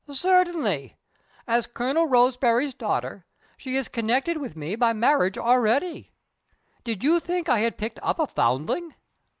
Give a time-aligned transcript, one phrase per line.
[0.11, 0.97] "Certainly!
[1.47, 6.11] As Colonel Roseberry's daughter, she is connected with me by marriage already.
[6.83, 8.95] Did you think I had picked up a foundling?"